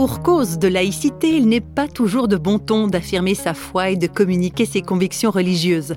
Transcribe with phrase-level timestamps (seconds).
[0.00, 3.96] pour cause de laïcité, il n'est pas toujours de bon ton d'affirmer sa foi et
[3.96, 5.92] de communiquer ses convictions religieuses.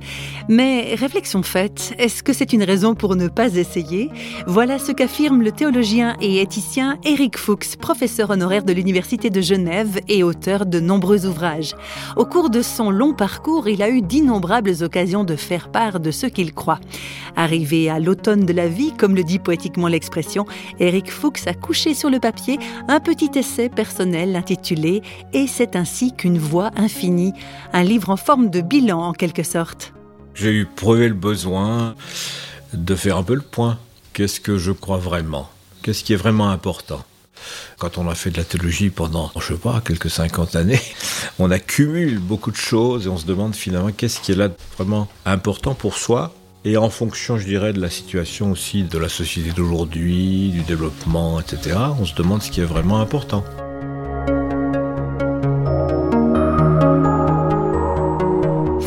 [0.49, 4.09] Mais réflexion faite, est-ce que c'est une raison pour ne pas essayer?
[4.45, 10.01] Voilà ce qu'affirme le théologien et éthicien Eric Fuchs, professeur honoraire de l'Université de Genève
[10.09, 11.73] et auteur de nombreux ouvrages.
[12.17, 16.11] Au cours de son long parcours, il a eu d'innombrables occasions de faire part de
[16.11, 16.81] ce qu'il croit.
[17.37, 20.45] Arrivé à l'automne de la vie, comme le dit poétiquement l'expression,
[20.81, 22.59] Eric Fuchs a couché sur le papier
[22.89, 25.01] un petit essai personnel intitulé
[25.33, 27.33] Et c'est ainsi qu'une voix infinie,
[27.73, 29.93] un livre en forme de bilan en quelque sorte.
[30.35, 31.95] J'ai eu prouvé le besoin
[32.73, 33.77] de faire un peu le point.
[34.13, 35.49] Qu'est-ce que je crois vraiment?
[35.81, 37.03] Qu'est-ce qui est vraiment important?
[37.77, 40.79] Quand on a fait de la théologie pendant, je sais pas, quelques 50 années,
[41.39, 45.07] on accumule beaucoup de choses et on se demande finalement qu'est-ce qui est là vraiment
[45.25, 46.33] important pour soi
[46.65, 51.41] et en fonction, je dirais, de la situation aussi de la société d'aujourd'hui, du développement,
[51.41, 53.43] etc., on se demande ce qui est vraiment important.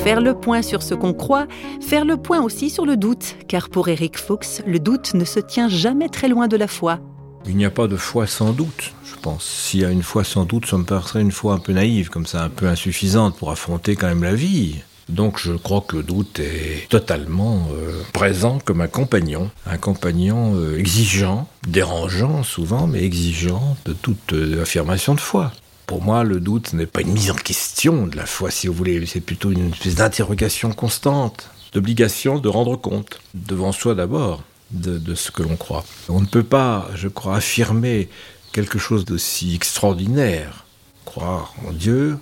[0.06, 1.48] Faire le point sur ce qu'on croit,
[1.80, 5.40] faire le point aussi sur le doute, car pour Eric Fuchs, le doute ne se
[5.40, 7.00] tient jamais très loin de la foi.
[7.44, 9.44] Il n'y a pas de foi sans doute, je pense.
[9.44, 12.08] S'il y a une foi sans doute, ça me paraîtrait une foi un peu naïve,
[12.08, 14.76] comme ça, un peu insuffisante pour affronter quand même la vie.
[15.08, 20.54] Donc je crois que le doute est totalement euh, présent comme un compagnon, un compagnon
[20.54, 25.50] euh, exigeant, dérangeant souvent, mais exigeant de toute euh, affirmation de foi.
[25.86, 28.74] Pour moi, le doute n'est pas une mise en question de la foi, si vous
[28.74, 34.42] voulez, c'est plutôt une espèce d'interrogation constante, d'obligation de rendre compte, devant soi d'abord,
[34.72, 35.84] de, ce que l'on croit.
[36.08, 38.08] On ne peut pas, je crois, affirmer
[38.52, 40.64] quelque chose d'aussi extraordinaire
[41.04, 42.18] croire en Dieu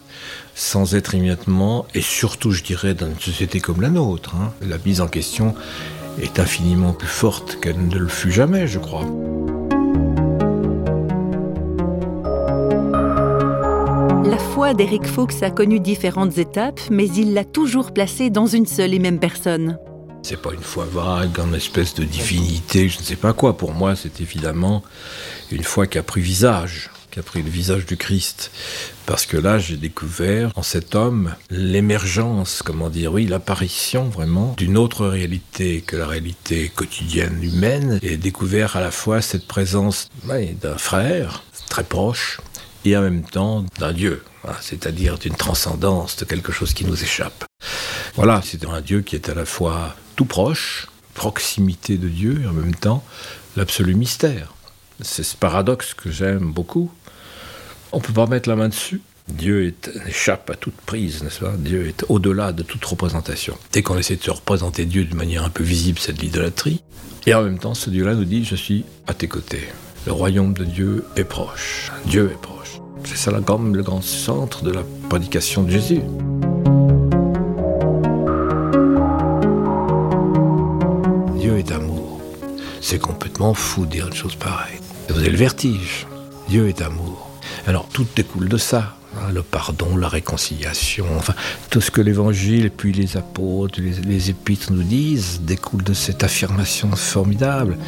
[0.55, 4.77] sans être immédiatement, et surtout je dirais dans une société comme la nôtre, hein, la
[4.79, 5.55] mise en question
[6.21, 9.07] est infiniment plus forte qu'elle ne le fut jamais, je crois.
[14.35, 18.67] La foi d'Eric Fuchs a connu différentes étapes, mais il l'a toujours placée dans une
[18.67, 19.79] seule et même personne.
[20.25, 23.57] C'est pas une foi vague, en espèce de divinité, je ne sais pas quoi.
[23.57, 24.83] Pour moi, c'est évidemment
[25.53, 28.51] une foi qui a pris visage qui a pris le visage du Christ.
[29.07, 34.77] Parce que là, j'ai découvert en cet homme l'émergence, comment dire, oui, l'apparition vraiment d'une
[34.77, 40.77] autre réalité que la réalité quotidienne humaine, et découvert à la fois cette présence d'un
[40.77, 42.41] frère très proche
[42.85, 47.03] et en même temps d'un Dieu, hein, c'est-à-dire d'une transcendance, de quelque chose qui nous
[47.03, 47.45] échappe.
[48.15, 52.47] Voilà, c'est un Dieu qui est à la fois tout proche, proximité de Dieu, et
[52.47, 53.05] en même temps
[53.57, 54.55] l'absolu mystère.
[55.01, 56.91] C'est ce paradoxe que j'aime beaucoup.
[57.93, 59.01] On ne peut pas mettre la main dessus.
[59.29, 61.55] Dieu est, échappe à toute prise, n'est-ce pas?
[61.57, 63.57] Dieu est au-delà de toute représentation.
[63.73, 66.83] Dès qu'on essaie de se représenter Dieu d'une manière un peu visible, c'est de l'idolâtrie.
[67.27, 69.67] Et en même temps, ce Dieu-là nous dit, je suis à tes côtés.
[70.07, 71.91] Le royaume de Dieu est proche.
[72.05, 72.79] Dieu est proche.
[73.05, 76.03] C'est ça comme le grand centre de la prédication de Jésus.
[81.41, 82.21] Dieu est amour.
[82.83, 84.79] C'est complètement fou de dire une chose pareille.
[85.09, 86.07] Vous avez le vertige.
[86.51, 87.31] Dieu est amour.
[87.67, 88.97] Alors tout découle de ça.
[89.17, 91.35] Hein, le pardon, la réconciliation, enfin
[91.71, 96.25] tout ce que l'évangile, puis les apôtres, les, les épîtres nous disent découle de cette
[96.25, 97.79] affirmation formidable.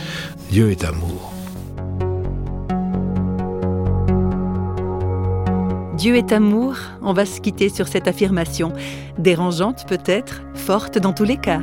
[0.50, 1.35] Dieu est amour.
[6.06, 8.72] Dieu est amour, on va se quitter sur cette affirmation,
[9.18, 11.58] dérangeante peut-être, forte dans tous les cas.